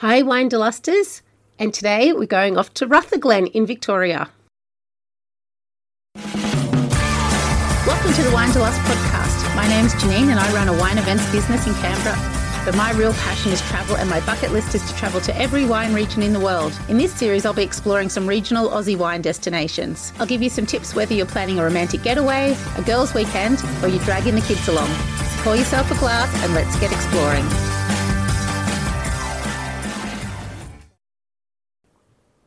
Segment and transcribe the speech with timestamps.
[0.00, 1.20] Hi, wine delusters,
[1.58, 4.30] and today we're going off to Rutherglen in Victoria.
[6.14, 9.54] Welcome to the Wine Delust podcast.
[9.54, 12.16] My name's Janine and I run a wine events business in Canberra.
[12.64, 15.66] But my real passion is travel, and my bucket list is to travel to every
[15.66, 16.72] wine region in the world.
[16.88, 20.14] In this series, I'll be exploring some regional Aussie wine destinations.
[20.18, 23.88] I'll give you some tips whether you're planning a romantic getaway, a girls' weekend, or
[23.88, 24.88] you're dragging the kids along.
[25.42, 27.44] Pour yourself a glass and let's get exploring.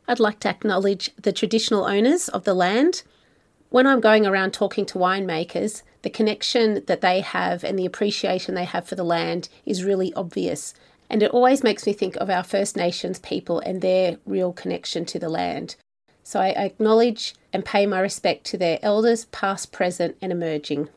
[0.08, 3.04] I'd like to acknowledge the traditional owners of the land.
[3.70, 8.54] When I'm going around talking to winemakers, the connection that they have and the appreciation
[8.54, 10.74] they have for the land is really obvious.
[11.10, 15.06] And it always makes me think of our First Nations people and their real connection
[15.06, 15.76] to the land.
[16.22, 20.90] So I acknowledge and pay my respect to their elders, past, present, and emerging.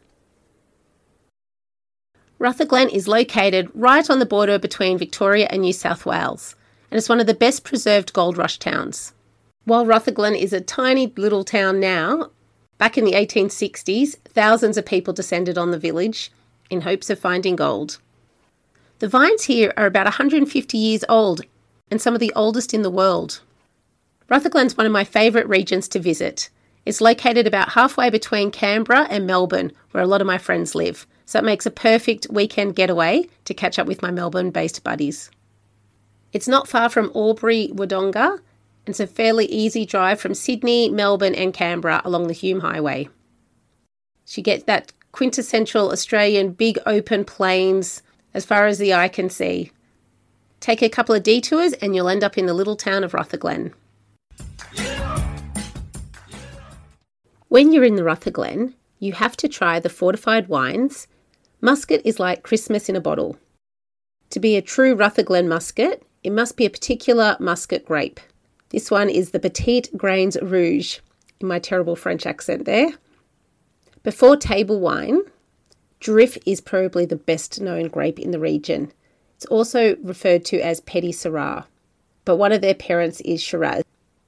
[2.38, 6.54] Rutherglen is located right on the border between Victoria and New South Wales
[6.90, 9.12] and it's one of the best preserved gold rush towns.
[9.64, 12.30] While Rutherglen is a tiny little town now,
[12.78, 16.30] back in the 1860s, thousands of people descended on the village
[16.70, 17.98] in hopes of finding gold.
[18.98, 21.42] The vines here are about 150 years old
[21.90, 23.40] and some of the oldest in the world.
[24.28, 26.48] Rutherglen's one of my favourite regions to visit.
[26.84, 31.06] It's located about halfway between Canberra and Melbourne, where a lot of my friends live,
[31.24, 35.30] so it makes a perfect weekend getaway to catch up with my Melbourne based buddies.
[36.32, 38.40] It's not far from Albury Wodonga.
[38.86, 43.08] And it's a fairly easy drive from Sydney, Melbourne, and Canberra along the Hume Highway.
[44.24, 49.28] So you get that quintessential Australian big open plains as far as the eye can
[49.28, 49.72] see.
[50.60, 53.72] Take a couple of detours and you'll end up in the little town of Rutherglen.
[57.48, 61.08] When you're in the Rutherglen, you have to try the fortified wines.
[61.60, 63.36] Muscat is like Christmas in a bottle.
[64.30, 68.18] To be a true Rutherglen muscat, it must be a particular muscat grape.
[68.70, 70.98] This one is the Petite Grains Rouge,
[71.38, 72.88] in my terrible French accent there.
[74.02, 75.20] Before table wine,
[76.00, 78.90] Durif is probably the best known grape in the region.
[79.36, 81.64] It's also referred to as Petite Sirah,
[82.24, 83.84] but one of their parents is Shiraz.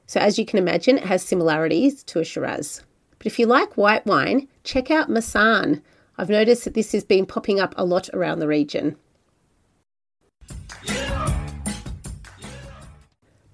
[0.07, 2.85] So, as you can imagine, it has similarities to a Shiraz.
[3.19, 5.83] But if you like white wine, check out Marsanne.
[6.17, 8.95] I've noticed that this has been popping up a lot around the region.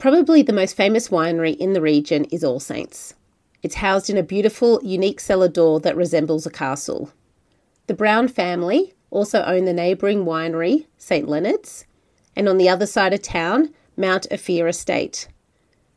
[0.04, 3.14] Probably the most famous winery in the region is All Saints.
[3.62, 7.10] It's housed in a beautiful, unique cellar door that resembles a castle.
[7.86, 11.86] The Brown family also own the neighbouring winery, St Leonard's,
[12.36, 15.26] and on the other side of town, Mount Ophir Estate.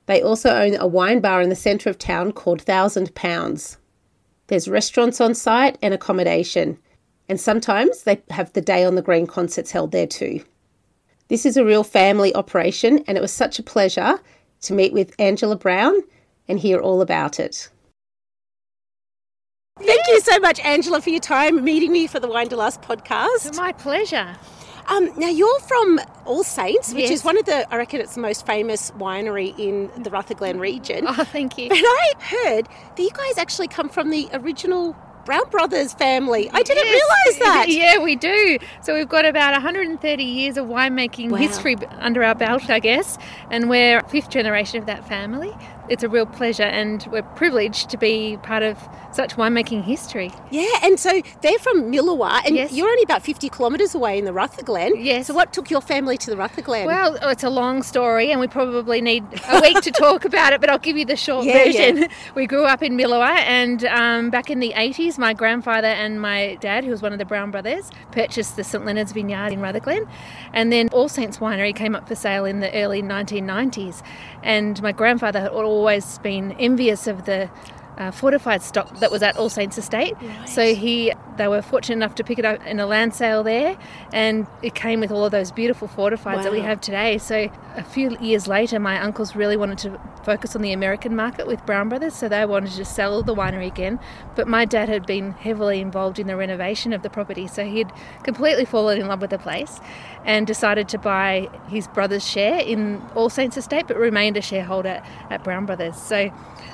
[0.05, 3.77] They also own a wine bar in the centre of town called Thousand Pounds.
[4.47, 6.79] There's restaurants on site and accommodation,
[7.27, 10.45] and sometimes they have the Day on the Green concerts held there too.
[11.29, 14.19] This is a real family operation, and it was such a pleasure
[14.61, 15.95] to meet with Angela Brown
[16.47, 17.69] and hear all about it.
[19.79, 23.55] Thank you so much, Angela, for your time meeting me for the Wine Delust podcast.
[23.57, 24.35] My pleasure.
[24.87, 27.11] Um, now you're from All Saints, which Yes.
[27.19, 31.05] is one of the, I reckon it's the most famous winery in the Rutherglen region.
[31.07, 31.65] Oh, thank you.
[31.65, 34.95] And I heard that you guys actually come from the original
[35.27, 36.49] Brown Brothers family.
[36.53, 36.93] I didn't Yes.
[36.93, 37.65] realise that.
[37.77, 38.57] Yeah, we do.
[38.81, 41.37] So we've got about 130 years of winemaking Wow.
[41.37, 43.17] history under our belt, I guess,
[43.51, 45.51] and we're fifth generation of that family.
[45.89, 48.77] It's a real pleasure, and we're privileged to be part of
[49.11, 50.31] such winemaking history.
[50.51, 52.73] Yeah, and so they're from Milawa, and Yes.
[52.73, 54.93] you're only about 50 kilometres away in the Rutherglen.
[54.97, 55.27] Yes.
[55.27, 56.85] So what took your family to the Rutherglen?
[56.85, 60.53] Well, oh, it's a long story, and we probably need a week to talk about
[60.53, 61.97] it, but I'll give you the short Yeah, version.
[61.97, 62.07] yeah.
[62.35, 66.57] We grew up in Milawa, and um, back in the 80s, my grandfather and my
[66.59, 70.07] dad, who was one of the Brown brothers, purchased the St Leonard's Vineyard in Rutherglen.
[70.53, 74.01] And then All Saints Winery came up for sale in the early 1990s.
[74.43, 77.49] And my grandfather had always been envious of the
[77.97, 80.15] uh, fortified stock that was at All Saints Estate.
[80.45, 83.77] So he, they were fortunate enough to pick it up in a land sale there,
[84.13, 87.17] and it came with all of those beautiful fortifieds that we have today.
[87.17, 91.47] So a few years later, my uncles really wanted to focus on the American market
[91.47, 93.99] with Brown Brothers, so they wanted to sell the winery again.
[94.35, 97.91] But my dad had been heavily involved in the renovation of the property, so he'd
[98.23, 99.79] completely fallen in love with the place
[100.25, 105.01] and decided to buy his brother's share in All Saints Estate, but remained a shareholder
[105.29, 105.95] at Brown Brothers.
[105.95, 106.31] So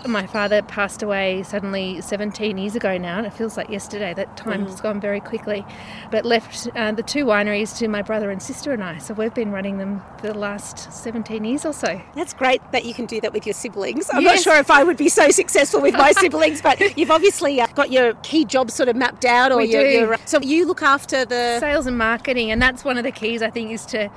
[0.08, 4.14] my father passed away suddenly 17 years ago now, and it feels like yesterday.
[4.14, 5.66] That time has gone very quickly.
[6.12, 8.98] But left uh, the two wineries to my brother and sister and I.
[8.98, 12.02] So we've been running them for the last 17 years or so.
[12.16, 14.10] That's great that you can do that with your siblings.
[14.14, 17.60] I'm not sure if I would be so successful with my siblings, but you've obviously
[17.62, 19.52] uh, got your key jobs sort of mapped out.
[19.52, 19.90] Or We your, do.
[19.90, 21.60] your- so you look after the.
[21.60, 24.10] Sales and marketing, and that's one of the keys I think is to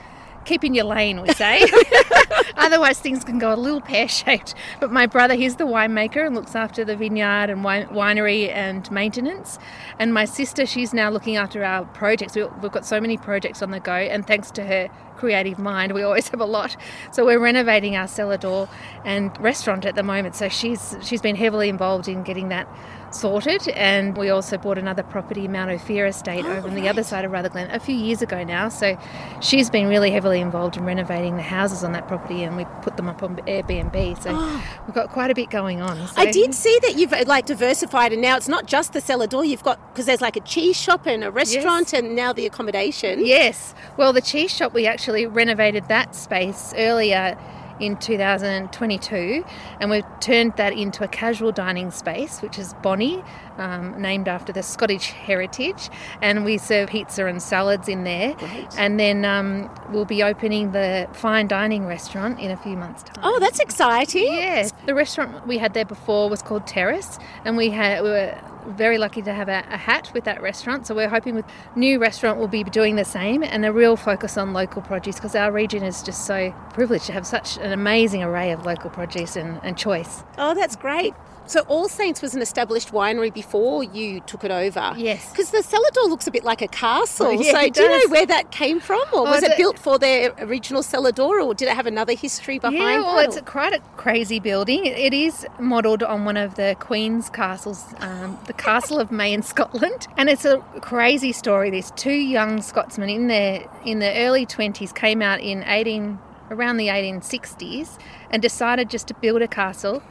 [0.46, 1.66] keep in your lane, we say.
[2.56, 4.54] Otherwise, things can go a little pear shaped.
[4.80, 8.90] But my brother, he's the winemaker and looks after the vineyard and wine- winery and
[8.90, 9.58] maintenance.
[9.98, 12.34] And my sister, she's now looking after our projects.
[12.34, 15.92] We- We've got so many projects on the go, and thanks to her creative mind,
[15.92, 16.76] we always have a lot.
[17.12, 18.68] So we're renovating our cellar door
[19.04, 20.34] and restaurant at the moment.
[20.36, 22.68] So she's she's been heavily involved in getting that
[23.16, 23.66] sorted.
[23.68, 27.24] And we also bought another property, Mount Ophir Estate, Oh, over on the other side
[27.24, 28.68] of Rutherglen a few years ago now.
[28.68, 28.98] So
[29.40, 32.96] she's been really heavily involved in renovating the houses on that property, and we put
[32.96, 34.22] them up on Airbnb.
[34.22, 35.96] So we've got quite a bit going on.
[36.08, 36.22] So Oh.
[36.22, 39.26] I did see that you've uh, like diversified, and now it's not just the cellar
[39.26, 39.44] door.
[39.44, 43.24] You've got because there's like a cheese shop and a restaurant, and now the accommodation.
[43.24, 43.74] Yes.
[43.96, 47.36] Well, the cheese shop, we actually renovated that space earlier
[47.80, 49.44] in 2022
[49.80, 53.22] and we've turned that into a casual dining space, which is Bonnie,
[53.58, 55.90] um, named after the Scottish heritage.
[56.20, 58.34] And we serve pizza and salads in there.
[58.34, 58.66] Great.
[58.78, 63.22] And then um, we'll be opening the fine dining restaurant in a few months' time.
[63.22, 64.24] Oh, that's exciting.
[64.24, 68.38] Yes, the restaurant we had there before was called Terrace, and we had we were
[68.66, 70.86] very lucky to have a, a hat with that restaurant.
[70.86, 74.36] So we're hoping with new restaurant we'll be doing the same, and a real focus
[74.36, 78.22] on local produce because our region is just so privileged to have such an amazing
[78.22, 80.22] array of local produce and, and choice.
[80.38, 81.14] Oh, that's great.
[81.48, 84.94] So All Saints was an established winery before you took it over.
[84.96, 85.30] Yes.
[85.30, 87.26] Because the cellar door looks a bit like a castle.
[87.28, 89.02] Oh, yeah, so it do you know where that came from?
[89.12, 91.86] Or was Oh, it the- built for their original cellar door or did it have
[91.86, 92.80] another history behind it?
[92.80, 94.86] yeah, well, it's a, quite a crazy building.
[94.86, 99.32] It, it is modelled on one of the Queen's castles, um, the Castle of Mey
[99.32, 101.70] in Scotland, and it's a crazy story.
[101.70, 106.18] There's two young Scotsmen in their in the early 20s came out in 18
[106.50, 107.98] around the 1860s
[108.30, 110.02] and decided just to build a castle.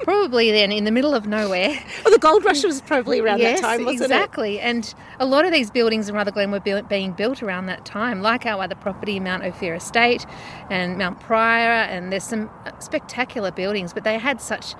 [0.00, 1.78] Probably then in the middle of nowhere.
[2.04, 4.14] Well, the gold rush was probably around yes, that time, wasn't it?
[4.14, 4.58] exactly.
[4.58, 8.20] And a lot of these buildings in Rutherglen were built, being built around that time,
[8.20, 10.26] like our other property, Mount Ophir Estate
[10.70, 12.50] and Mount Prior, and there's some
[12.80, 14.74] spectacular buildings, but they had such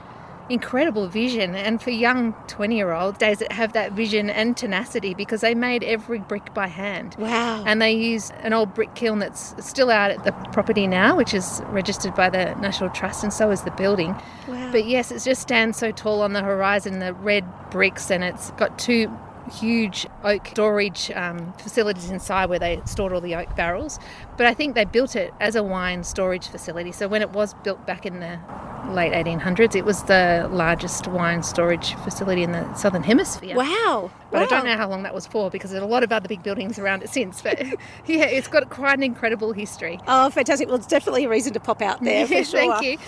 [0.49, 5.15] incredible vision and for young 20 year olds days that have that vision and tenacity
[5.15, 7.17] because they made every brick by hand?
[7.19, 7.65] Wow.
[7.67, 11.35] and they use an old brick kiln that's still out at the property now, which
[11.35, 14.15] is registered by the National Trust, and so is the building.
[14.49, 14.73] Wow.
[14.73, 18.51] But yes, it just stands so tall on the horizon, the red bricks, and it's
[18.53, 19.11] got two
[19.51, 23.99] huge oak storage um, facilities inside where they stored all the oak barrels.
[24.43, 26.91] But I think they built it as a wine storage facility.
[26.91, 28.41] So when it was built back in the
[28.89, 33.55] late 1800s, it was the largest wine storage facility in the southern hemisphere.
[33.55, 34.11] Wow.
[34.33, 36.27] But I don't know how long that was for because there's a lot of other
[36.27, 37.41] big buildings around it since.
[37.41, 37.61] But
[38.07, 40.01] yeah, it's got quite an incredible history.
[40.09, 40.67] Oh, fantastic.
[40.67, 42.59] Well, it's definitely a reason to pop out there for sure.
[42.81, 42.99] Thank you.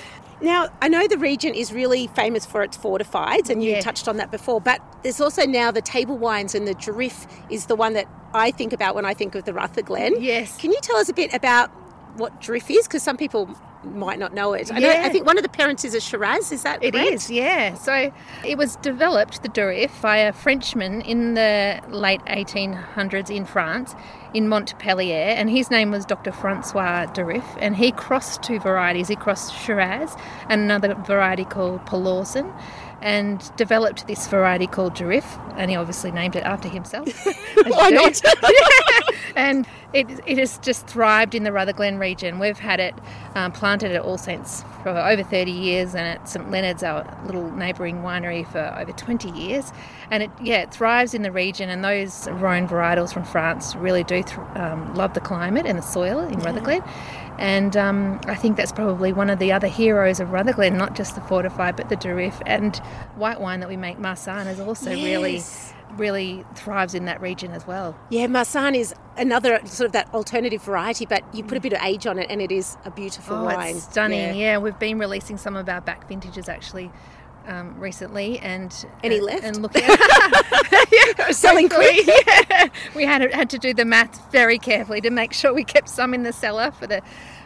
[0.41, 3.81] Now, I know the region is really famous for its fortifieds, and you Yeah.
[3.81, 7.67] touched on that before, but there's also now the table wines, and the Durif is
[7.67, 10.21] the one that I think about when I think of the Rutherglen.
[10.21, 10.59] Yes.
[10.59, 11.71] Can you tell us a bit about
[12.17, 12.87] what Durif is?
[12.87, 13.49] Because some people
[13.85, 14.71] might not know it.
[14.73, 15.03] I, Yeah.
[15.05, 17.13] I think one of the parents is a Shiraz, is that It correct?
[17.13, 17.75] is, yeah.
[17.75, 18.13] So
[18.45, 23.95] it was developed, the Durif, by a Frenchman in the late 1800s in France,
[24.33, 26.33] in Montpellier, and his name was Dr.
[26.33, 29.09] Francois Durif, and he crossed two varieties.
[29.09, 30.17] He crossed Shiraz
[30.49, 32.53] and another variety called Peloursin,
[33.01, 35.25] and developed this variety called Durif,
[35.57, 37.07] and he obviously named it after himself.
[37.67, 38.21] Why not?
[39.95, 42.39] it, it has just thrived in the Rutherglen region.
[42.41, 42.95] We've had it
[43.37, 47.51] um, planted at All Saints for over 30 years, and at St Leonard's, our little
[47.53, 49.73] neighbouring winery, for over 20 years.
[50.11, 54.03] And it, yeah, it thrives in the region, and those Rhone varietals from France really
[54.05, 56.83] do th- um, love the climate and the soil in Rutherglen.
[57.39, 61.15] And um, I think that's probably one of the other heroes of Rutherglen, not just
[61.15, 62.77] the fortified, but the Durif and
[63.17, 65.05] white wine that we make, Marsanne, is also Yes.
[65.05, 65.43] really
[66.55, 67.97] thrives in that region as well.
[68.11, 71.81] Yeah, Marsanne is another sort of that alternative variety, but you put a bit of
[71.83, 73.77] age on it, and it is a beautiful Oh, wine.
[73.77, 74.19] it's stunning.
[74.37, 74.53] Yeah.
[74.53, 74.59] Yeah.
[74.59, 76.91] we've been releasing some of our back vintages actually
[77.47, 79.45] um, recently, and Any and, left?
[79.45, 79.83] And looking
[80.93, 82.69] yeah, Selling hopefully, Yeah.
[82.95, 86.15] We had had to do the math very carefully to make sure we kept some
[86.15, 87.03] in the cellar for the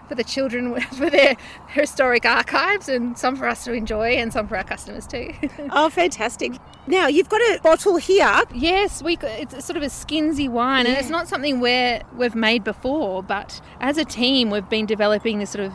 [0.08, 1.36] for the children for their
[1.68, 5.32] historic archives, and some for us to enjoy, and some for our customers too.
[5.70, 6.52] Oh, fantastic.
[6.86, 8.42] Now, you've got a bottle here.
[8.54, 12.64] Yes, we it's sort of a skinsy wine, and it's not something where we've made
[12.64, 13.22] before.
[13.22, 15.72] But as a team, we've been developing this sort of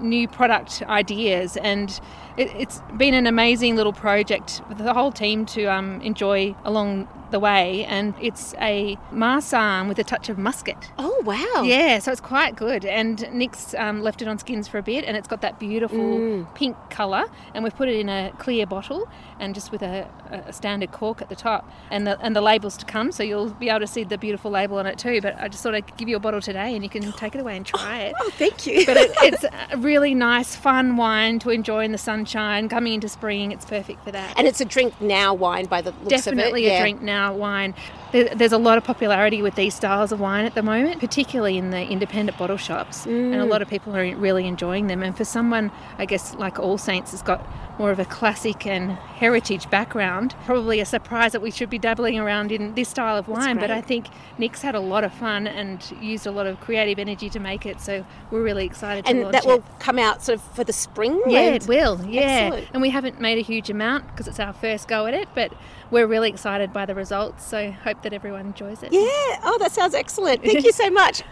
[0.00, 2.00] new product ideas, and
[2.38, 7.08] it, it's been an amazing little project with the whole team to um, enjoy along
[7.30, 10.90] the way, and it's a Marsanne with a touch of muscat.
[10.98, 11.62] Oh wow!
[11.62, 12.86] Yeah, so it's quite good.
[12.86, 15.98] And Nick's um, left it on skins for a bit, and it's got that beautiful
[15.98, 16.54] Mm.
[16.54, 17.24] pink colour.
[17.52, 21.20] And we've put it in a clear bottle, and just with a, a standard cork
[21.20, 23.12] at the top, and the and the labels to come.
[23.12, 25.20] So you'll be able to see the beautiful label on it too.
[25.20, 27.40] But I just thought I'd give you a bottle today, and you can take it
[27.42, 28.14] away and try it.
[28.20, 28.84] Oh, thank you.
[28.86, 32.68] But it, it's a really nice, fun wine to enjoy in the sunshine.
[32.68, 34.34] Coming into spring, it's perfect for that.
[34.38, 36.70] and it's a drink now wine by the looks Definitely of it.
[36.70, 36.80] a yeah.
[36.80, 37.74] drink now wine.
[38.12, 41.70] There's a lot of popularity with these styles of wine at the moment, particularly in
[41.70, 43.48] the independent bottle shops, and a Mm.
[43.50, 45.02] lot of people are really enjoying them.
[45.02, 47.46] And for someone, I guess, like All Saints, has got
[47.78, 52.18] more of a classic and heritage background, probably a surprise that we should be dabbling
[52.18, 53.56] around in this style of wine.
[53.56, 53.70] But.
[53.70, 54.06] I think
[54.36, 57.66] Nick's had a lot of fun and used a lot of creative energy to make
[57.66, 59.48] it, so we're really excited to And that it.
[59.48, 61.22] will come out sort of for the spring.
[61.28, 62.00] Yeah, and- it will.
[62.04, 62.68] Yeah, Excellent.
[62.72, 65.52] and we haven't made a huge amount because it's our first go at it, but
[65.90, 67.44] we're really excited by the results.
[67.46, 68.92] So hope that everyone enjoys it.
[68.92, 69.00] Yeah.
[69.44, 70.42] Oh, that sounds excellent.
[70.42, 71.22] Thank you so much.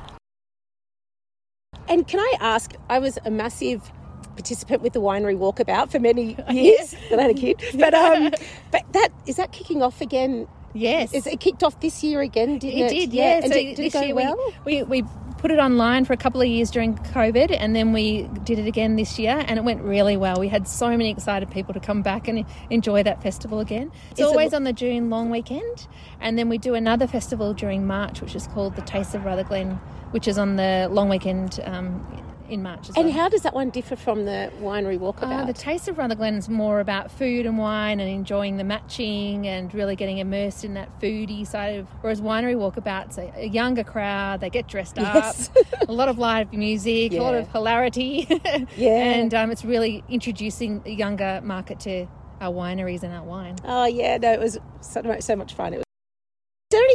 [1.88, 2.72] And can I ask?
[2.88, 3.90] I was a massive
[4.36, 6.94] participant with the winery walkabout for many years.
[7.10, 8.30] when I had a kid, but um,
[8.70, 10.46] but that is that kicking off again.
[10.74, 12.58] Yes, Is it kicked off this year again?
[12.58, 12.92] Didn't it?
[12.92, 13.12] it did.
[13.14, 14.36] Yeah, And so did, did it this go year well?
[14.66, 17.94] we, we we put it online for a couple of years during COVID, and then
[17.94, 20.38] we did it again this year, and it went really well.
[20.38, 23.90] We had so many excited people to come back and enjoy that festival again.
[24.10, 25.86] It's Is it- always on the June long weekend,
[26.20, 29.78] and then we do another festival during March, which is called the Taste of Rutherglen,
[30.10, 32.04] which is on the long weekend um,
[32.48, 33.14] in March as And well.
[33.14, 35.46] how does that one differ from the winery Uh, walkabout?
[35.46, 39.72] the Taste of Rutherglen is more about food and wine and enjoying the matching and
[39.74, 41.88] really getting immersed in that foodie side of.
[42.00, 45.34] Whereas Winery Walkabout's a, a younger crowd, they get dressed up,
[45.88, 48.26] a lot of live music, a lot of hilarity.
[48.76, 48.90] Yeah.
[49.02, 52.06] And um, it's really introducing the younger market to
[52.40, 53.56] our wineries and our wine.
[53.64, 55.72] oh yeah, no, it was so much, so much fun.
[55.74, 55.85] It was.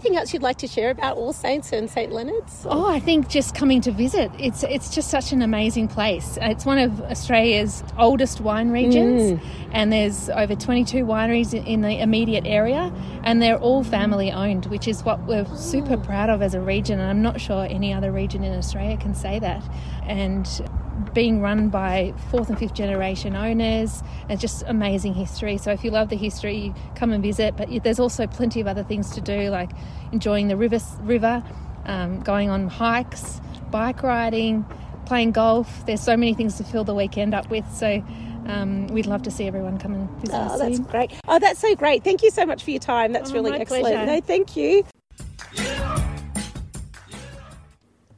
[0.01, 2.65] Anything else you'd like to share about All Saints and St Leonard's?
[2.67, 6.39] Oh, I think just coming to visit, it's it's just such an amazing place.
[6.41, 9.39] It's one of Australia's oldest wine regions, mm.
[9.71, 12.91] and there's over 22 wineries in- in the immediate area,
[13.23, 15.97] and they're all family owned, which is what we're super oh.
[15.97, 16.99] proud of as a region.
[16.99, 19.63] And I'm not sure any other region in Australia can say that.
[20.07, 20.47] And
[21.13, 25.57] being run by fourth and fifth generation owners and just amazing history.
[25.57, 27.55] So if you love the history, come and visit.
[27.57, 29.71] But there's also plenty of other things to do, like
[30.11, 31.43] enjoying the river, river
[31.85, 33.39] um, going on hikes,
[33.71, 34.65] bike riding,
[35.05, 35.85] playing golf.
[35.85, 37.69] There's so many things to fill the weekend up with.
[37.73, 38.03] So
[38.47, 40.85] um, we'd love to see everyone come and visit Oh, us that's soon.
[40.85, 41.11] great.
[41.27, 42.03] Oh, that's so great.
[42.03, 43.11] Thank you so much for your time.
[43.13, 43.83] That's Oh, really excellent.
[43.85, 44.05] pleasure.
[44.05, 44.83] No, thank you.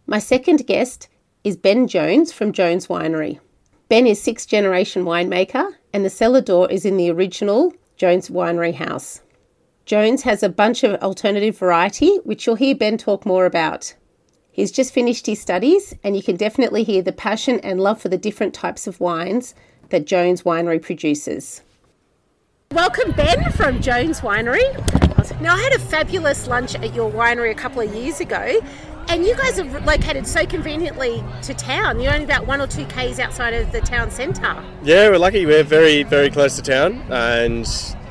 [0.06, 1.08] My second guest
[1.44, 3.38] is Ben Jones from Jones Winery.
[3.90, 8.74] Ben is sixth generation winemaker, and the cellar door is in the original Jones Winery
[8.74, 9.22] house.
[9.86, 13.94] Jones has a bunch of alternative variety, which you'll hear Ben talk more about.
[14.54, 18.08] He's just finished his studies, and you can definitely hear the passion and love for
[18.08, 19.54] the different types of wines
[19.90, 21.62] that Jones Winery produces.
[22.72, 24.64] Welcome, Ben, from Jones Winery.
[25.42, 28.62] Now, I had a fabulous lunch at your winery a couple of years ago,
[29.14, 32.00] and you guys are located so conveniently to town.
[32.00, 34.66] You're only about one or two k's outside of the town centre.
[34.82, 35.46] Yeah, we're lucky.
[35.46, 37.68] We're very, very close to town, and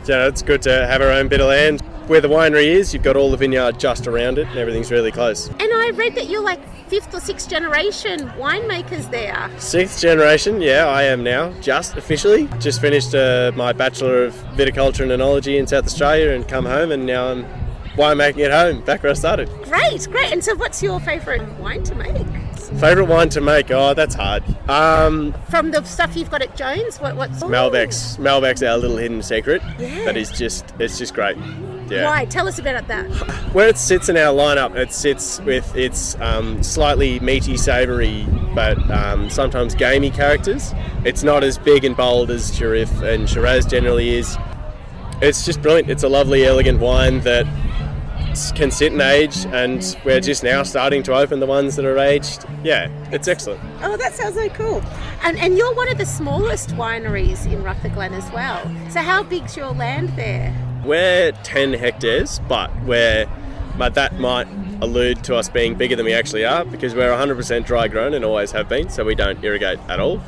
[0.06, 1.80] you know, it's good to have our own bit of land.
[2.06, 5.10] Where the winery is, you've got all the vineyard just around it, and everything's really
[5.10, 5.48] close.
[5.48, 9.50] And I read that you're like fifth or sixth generation winemakers there.
[9.58, 12.48] Sixth generation, yeah, I am now, just officially.
[12.60, 16.92] Just finished uh, my Bachelor of Viticulture and Enology in South Australia and come home,
[16.92, 17.46] and now I'm
[17.96, 19.48] winemaking at home, back where I started.
[19.64, 20.32] Great, great.
[20.32, 22.26] And so, what's your favourite wine to make?
[22.80, 23.70] Favourite wine to make?
[23.70, 24.42] Oh, that's hard.
[24.68, 28.16] Um, From the stuff you've got at Jones, what, what's Malbec's.
[28.16, 29.62] Malbec's our little hidden secret.
[29.78, 30.04] Yeah.
[30.04, 31.36] That is just, it's just great.
[31.88, 32.06] Yeah.
[32.06, 32.24] Why?
[32.24, 33.06] Tell us about that.
[33.52, 38.78] Where it sits in our lineup, it sits with its um, slightly meaty, savoury, but
[38.90, 40.72] um, sometimes gamey characters.
[41.04, 44.38] It's not as big and bold as Durif and Shiraz generally is.
[45.20, 45.90] It's just brilliant.
[45.90, 47.46] It's a lovely, elegant wine that
[48.36, 52.44] sit and age, and we're just now starting to open the ones that are aged.
[52.62, 53.60] Yeah, it's excellent.
[53.82, 54.82] Oh, that sounds so cool.
[55.22, 58.62] And, and you're one of the smallest wineries in Rutherglen as well.
[58.90, 60.54] So, how big's your land there?
[60.84, 63.28] We're 10 hectares, but we're,
[63.78, 64.48] but that might
[64.82, 68.24] allude to us being bigger than we actually are because we're 100% dry grown and
[68.24, 70.20] always have been, so we don't irrigate at all,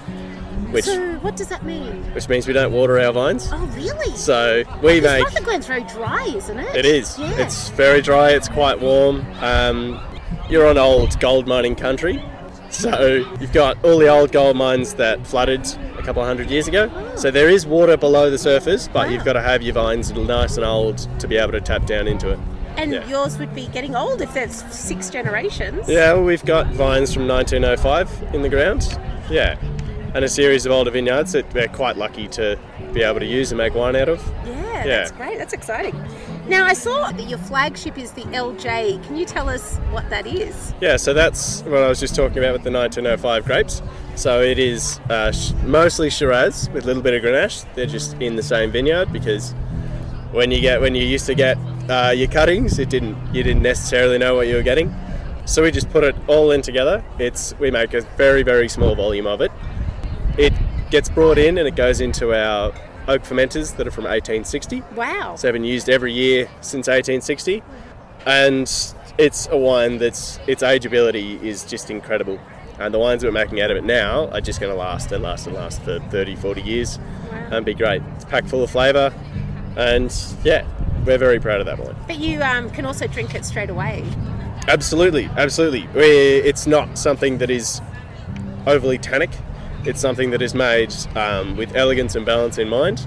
[0.75, 2.03] which So, what does that mean?
[2.15, 3.49] which means we don't water our vines.
[3.53, 4.15] Oh, really?
[4.17, 6.77] So we Because make Rutherglen's very dry, isn't it?
[6.77, 7.19] it is.
[7.19, 7.31] Yeah.
[7.41, 8.31] It's very dry.
[8.31, 9.25] It's quite warm.
[9.41, 10.01] Um,
[10.51, 12.23] you're on old gold mining country,
[12.71, 15.65] So you've got all the old gold mines that flooded
[15.97, 16.91] a couple of hundred years ago.
[17.17, 20.57] So there is water below the surface, but you've got to have your vines nice
[20.57, 22.39] and old to be able to tap down into it.
[22.77, 23.07] And Yeah.
[23.09, 25.89] yours would be getting old if there's six generations.
[25.89, 28.99] Yeah, well, we've got vines from 1905 in the ground.
[29.31, 29.55] Yeah.
[30.15, 32.57] And a series of older vineyards that we're quite lucky to
[32.93, 34.25] be able to use and make wine out of.
[34.47, 34.85] Yeah, Yeah.
[34.85, 35.39] that's great.
[35.39, 35.95] That's exciting.
[36.47, 39.01] Now, I saw that your flagship is the LJ.
[39.07, 40.73] Can you tell us what that is?
[40.81, 43.83] Yeah, so that's what I was just talking about with the 1905 grapes.
[44.15, 45.33] So it is uh,
[45.65, 47.65] mostly Shiraz with a little bit of Grenache.
[47.75, 49.53] They're just in the same vineyard because
[50.31, 51.57] when you get when you used to get
[51.89, 54.95] uh, your cuttings, it didn't you didn't necessarily know what you were getting.
[55.47, 57.03] So we just put it all in together.
[57.19, 59.51] It's we make a very very small volume of it.
[60.95, 62.73] Gets brought in and it goes into our
[63.09, 64.81] oak fermenters that are from 1860.
[64.95, 65.35] Wow.
[65.35, 67.65] So they've been used every year since 1860,
[68.27, 68.73] and
[69.19, 72.39] it's a wine that's its ageability is just incredible.
[72.79, 75.21] And the wines we're making out of it now are just going to last and
[75.21, 77.01] last and last for 30, 40 years
[77.51, 78.01] and be great.
[78.15, 79.13] It's packed full of flavour,
[79.77, 80.65] and yeah,
[81.05, 81.97] we're very proud of that wine.
[82.07, 84.05] But you um, can also drink it straight away.
[84.69, 85.89] Absolutely, absolutely.
[85.89, 87.81] We, it's not something that is
[88.65, 89.31] overly tannic.
[89.87, 93.07] It's something that is made um, with elegance and balance in mind.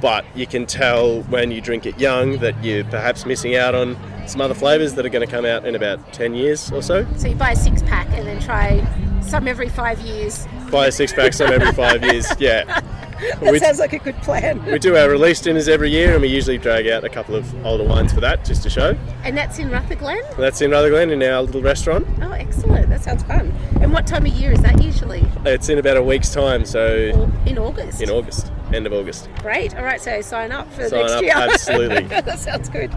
[0.00, 3.96] But you can tell when you drink it young that you're perhaps missing out on
[4.26, 7.06] some other flavours that are going to come out in about 10 years or so.
[7.16, 8.86] So you buy a six pack and then try
[9.22, 10.46] some every five years.
[10.70, 12.26] Buy a six pack some every five years.
[12.38, 12.80] Yeah.
[13.40, 14.64] That We, sounds like a good plan.
[14.64, 17.66] we do our release dinners every year and we usually drag out a couple of
[17.66, 18.96] older wines for that just to show.
[19.24, 20.20] And that's in Rutherglen?
[20.38, 22.06] That's in Rutherglen in our little restaurant.
[22.22, 22.88] Oh, excellent.
[22.90, 23.52] That sounds fun.
[23.80, 25.24] And what time of year is that usually?
[25.44, 28.00] It's in about a week's time, so Or in August?
[28.02, 29.28] in August, end of August.
[29.40, 29.74] Great.
[29.76, 31.32] All right, so sign up for Sign next up, year.
[31.34, 32.02] absolutely.
[32.08, 32.92] that sounds good.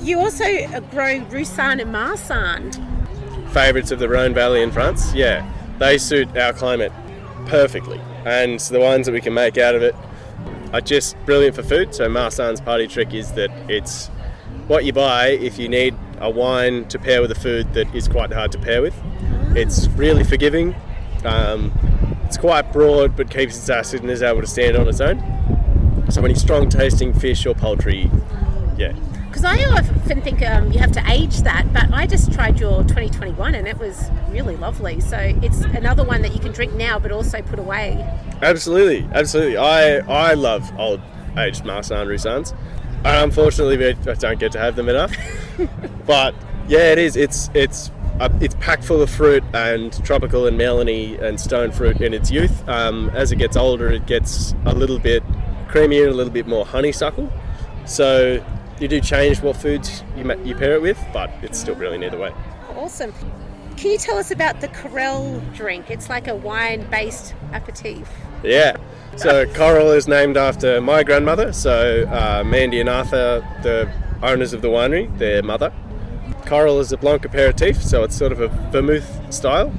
[0.00, 2.70] You also uh, grow Roussanne and Marsanne.
[3.52, 5.12] favourites of the Rhone Valley in France.
[5.14, 6.92] Yeah, they suit our climate
[7.46, 9.94] perfectly, and the wines that we can make out of it
[10.72, 11.94] are just brilliant for food.
[11.94, 14.08] So Marsanne's party trick is that it's
[14.66, 18.06] what you buy if you need a wine to pair with a food that is
[18.06, 18.94] quite hard to pair with.
[19.56, 20.74] It's really forgiving.
[21.24, 21.72] Um,
[22.24, 25.18] it's quite broad, but keeps its acid and is able to stand on its own.
[26.10, 28.10] So any strong tasting fish or poultry,
[28.76, 28.92] yeah,
[29.28, 32.82] Because I often think um, you have to age that, but I just tried your
[32.82, 35.00] 2021 and it was really lovely.
[35.00, 38.04] So it's another one that you can drink now, but also put away.
[38.42, 39.56] Absolutely, absolutely.
[39.56, 41.00] I I love old
[41.36, 42.52] aged Marsanne.
[43.04, 45.14] Uh, Unfortunately, we I don't get to have them enough.
[46.06, 46.34] but
[46.66, 47.16] yeah, it is.
[47.16, 52.00] It's it's uh, it's packed full of fruit and tropical and melony and stone fruit
[52.00, 52.68] in its youth.
[52.68, 55.22] Um, as it gets older, it gets a little bit
[55.68, 57.30] creamier, and a little bit more honeysuckle.
[57.84, 58.44] So
[58.80, 62.04] you do change what foods you ma- you pair it with, but it's still brilliant
[62.04, 62.32] either way.
[62.76, 63.12] Awesome.
[63.76, 65.90] Can you tell us about the Coral drink?
[65.90, 68.08] It's like a wine based aperitif.
[68.42, 68.76] Yeah.
[69.16, 71.52] So Coral is named after my grandmother.
[71.52, 73.90] So uh, Mandy and Arthur, the
[74.22, 75.72] owners of the winery, their mother.
[76.46, 79.72] Coral is a blanc aperitif, so it's sort of a vermouth style.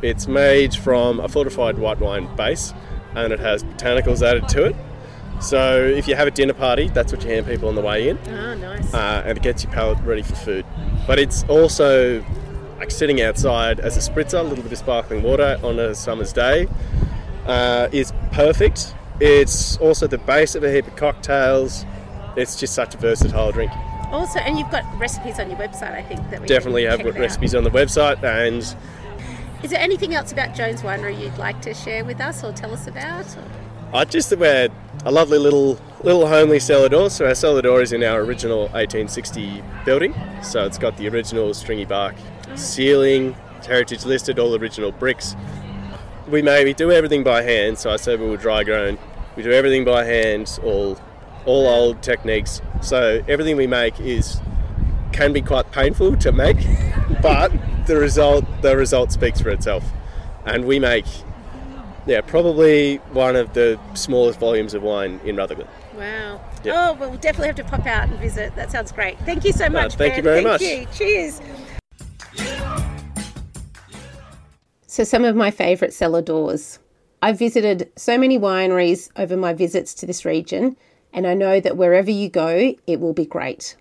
[0.00, 2.72] It's made from a fortified white wine base,
[3.14, 4.76] and it has botanicals added to it.
[5.40, 8.08] So if you have a dinner party, that's what you hand people on the way
[8.08, 8.92] in, Oh, nice.
[8.92, 10.66] uh, and it gets your palate ready for food.
[11.06, 12.24] But it's also
[12.78, 16.32] like sitting outside as a spritzer, a little bit of sparkling water on a summer's
[16.32, 16.66] day
[17.46, 18.94] uh, is perfect.
[19.20, 21.84] It's also the base of a heap of cocktails.
[22.36, 23.72] It's just such a versatile drink.
[24.12, 26.30] also, and you've got recipes on your website, I think.
[26.30, 27.20] that we Definitely have got it out.
[27.20, 28.62] recipes on the website, and
[29.64, 32.72] Is there anything else about Jones Winery you'd like to share with us or tell
[32.72, 33.26] us about?
[33.92, 34.68] I just that we're
[35.08, 37.08] a lovely little little homely cellar door.
[37.08, 40.14] So our cellar door is in our original 1860 building.
[40.42, 42.14] So it's got the original stringy bark
[42.56, 43.34] ceiling,
[43.66, 45.34] heritage listed, all original bricks.
[46.28, 47.78] We maybe do everything by hand.
[47.78, 48.98] So I said we were dry grown.
[49.34, 51.00] We do everything by hand, all
[51.46, 52.60] all old techniques.
[52.82, 54.42] So everything we make is
[55.12, 56.58] can be quite painful to make,
[57.22, 57.50] but
[57.86, 59.84] the result the result speaks for itself.
[60.44, 61.06] And we make
[62.08, 65.68] yeah, probably one of the smallest volumes of wine in Rutherglen.
[65.94, 66.40] Wow.
[66.64, 66.74] Yep.
[66.76, 68.54] Oh, well, we'll definitely have to pop out and visit.
[68.56, 69.18] That sounds great.
[69.20, 69.94] Thank you so much.
[69.94, 70.42] thank you Ben.
[70.42, 70.62] very much.
[70.62, 70.86] you.
[70.94, 71.40] Cheers.
[74.86, 76.78] So, some of my favourite cellar doors.
[77.20, 80.76] I've visited so many wineries over my visits to this region,
[81.12, 83.76] and I know that wherever you go, it will be great.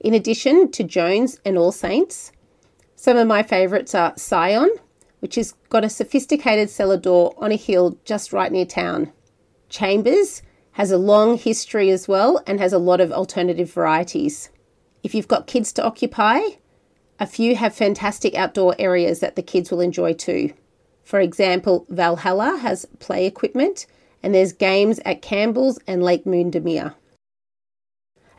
[0.00, 2.32] In addition to Jones and All Saints,
[2.94, 4.70] some of my favourites are Scion,
[5.22, 9.12] which has got a sophisticated cellar door on a hill just right near town.
[9.68, 14.50] Chambers has a long history as well and has a lot of alternative varieties.
[15.04, 16.40] If you've got kids to occupy,
[17.22, 20.52] A few have fantastic outdoor areas that the kids will enjoy too.
[21.04, 23.86] For example, Valhalla has play equipment,
[24.24, 26.94] and there's games at Campbell's and Lake Moodemere.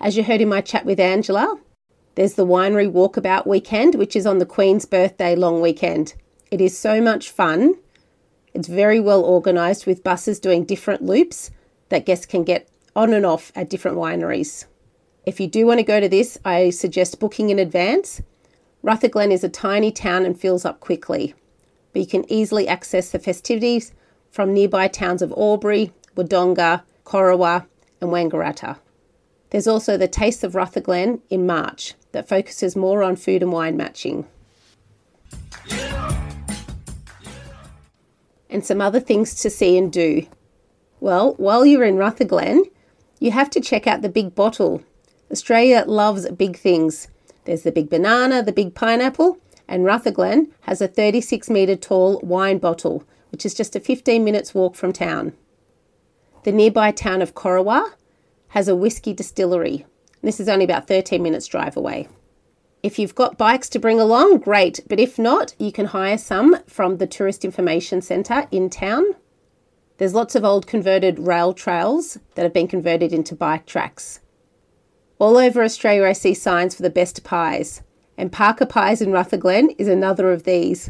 [0.01, 1.59] As you heard in my chat with Angela,
[2.15, 6.13] there's the winery walkabout weekend, which is on the Queen's birthday long weekend.
[6.53, 7.79] It is so much fun.
[8.53, 11.49] It's very well organised with buses doing different loops
[11.89, 14.65] that guests can get on and off at different wineries.
[15.25, 18.21] If you do want to go to this, I suggest booking in advance.
[18.83, 21.33] Rutherglen is a tiny town and fills up quickly,
[21.91, 23.91] but you can easily access the festivities
[24.29, 27.65] from nearby towns of Albury, Wodonga, Corowa,
[27.99, 28.77] and Wangaratta.
[29.49, 33.75] There's also the Taste of Rutherglen in March that focuses more on food and wine
[33.75, 34.27] matching.
[38.53, 40.27] And some other things to see and do.
[41.01, 42.63] Well, while you're in Rutherglen,
[43.19, 44.83] you have to check out the Big Bottle.
[45.31, 47.07] Australia loves big things.
[47.45, 52.59] There's the big banana, the big pineapple, and Rutherglen has a 36 metre tall wine
[52.59, 55.33] bottle, which is just a 15 minutes walk from town.
[56.43, 57.93] The nearby town of Corowa
[58.49, 59.85] has a whisky distillery.
[60.21, 62.07] This is only about 13 minutes drive away.
[62.83, 66.57] If you've got bikes to bring along, great, but if not, you can hire some
[66.67, 69.05] from the Tourist Information Centre in town.
[69.97, 74.19] There's lots of old converted rail trails that have been converted into bike tracks.
[75.17, 77.83] All over Australia, I see signs for the best pies,
[78.17, 80.89] and Parker Pies in Rutherglen is another of these.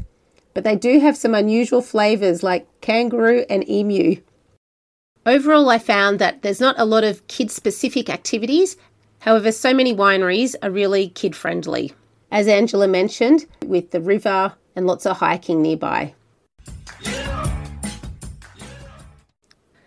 [0.55, 4.21] But they do have some unusual flavours like kangaroo and emu.
[5.27, 8.77] Overall, I found that there's not a lot of kid specific activities.
[9.23, 11.93] However, so many wineries are really kid friendly.
[12.31, 16.13] As Angela mentioned, with the river and lots of hiking nearby.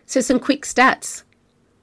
[0.07, 1.23] So, some quick stats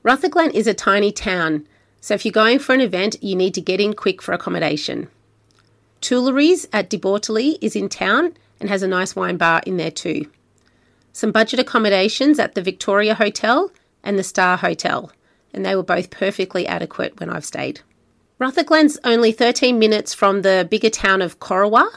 [0.02, 1.68] Rutherglen is a tiny town,
[2.02, 5.08] so if you're going for an event, you need to get in quick for accommodation.
[6.02, 9.92] Tuileries at De Bortoli is in town and has a nice wine bar in there
[9.92, 10.26] too
[11.14, 13.72] some budget accommodations at the Victoria Hotel
[14.04, 15.12] and the Star Hotel,
[15.54, 17.82] and they were both perfectly adequate when I've stayed.
[18.40, 21.88] Rutherglen's only 13 minutes from the bigger town of Corowa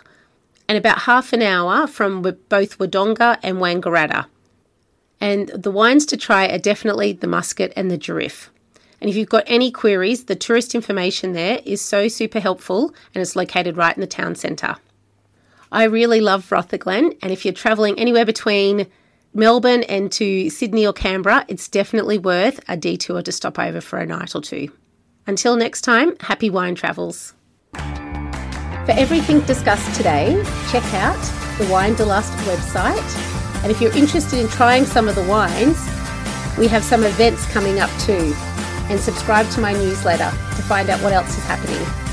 [0.68, 4.26] and about half an hour from both Wodonga and Wangaratta.
[5.20, 8.48] And the wines to try are definitely the Muscat and the Durif.
[9.00, 13.22] And if you've got any queries, the tourist information there is so super helpful and
[13.22, 14.76] it's located right in the town centre.
[15.72, 18.86] I really love Rutherglen, and if you're travelling anywhere between
[19.36, 23.98] Melbourne and to Sydney or Canberra, it's definitely worth a detour to stop over for
[23.98, 24.70] a night or two.
[25.26, 27.34] Until next time, happy wine travels.
[27.74, 31.20] For everything discussed today, check out
[31.58, 33.62] the Wine de Lust website.
[33.62, 35.76] And if you're interested in trying some of the wines,
[36.56, 38.34] we have some events coming up too.
[38.88, 42.05] And subscribe to my newsletter to find out what else is happening.